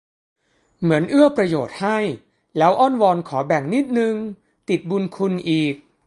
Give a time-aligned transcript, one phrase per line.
[0.81, 1.97] เหมือนเอื้อประโยชน์ให้
[2.57, 4.15] แล้วอ้อนวอนขอแบ่งนิดนึง
[4.69, 5.75] ติดบุญคุณอีก